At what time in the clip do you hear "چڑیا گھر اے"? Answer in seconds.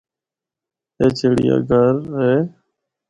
1.17-2.31